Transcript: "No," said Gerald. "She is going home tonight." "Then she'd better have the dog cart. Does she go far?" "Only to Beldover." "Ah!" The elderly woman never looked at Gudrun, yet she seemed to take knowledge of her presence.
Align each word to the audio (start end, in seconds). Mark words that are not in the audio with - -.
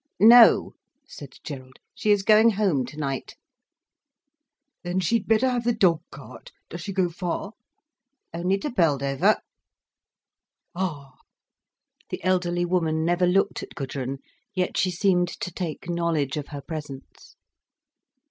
"No," 0.19 0.73
said 1.07 1.29
Gerald. 1.43 1.77
"She 1.93 2.09
is 2.09 2.23
going 2.23 2.49
home 2.49 2.87
tonight." 2.87 3.35
"Then 4.83 4.99
she'd 4.99 5.27
better 5.27 5.47
have 5.47 5.63
the 5.63 5.75
dog 5.75 6.01
cart. 6.11 6.51
Does 6.71 6.81
she 6.81 6.91
go 6.91 7.07
far?" 7.07 7.51
"Only 8.33 8.57
to 8.57 8.71
Beldover." 8.71 9.37
"Ah!" 10.73 11.17
The 12.09 12.23
elderly 12.23 12.65
woman 12.65 13.05
never 13.05 13.27
looked 13.27 13.61
at 13.61 13.75
Gudrun, 13.75 14.17
yet 14.55 14.75
she 14.75 14.89
seemed 14.89 15.27
to 15.39 15.51
take 15.51 15.87
knowledge 15.87 16.35
of 16.35 16.47
her 16.47 16.61
presence. 16.61 17.35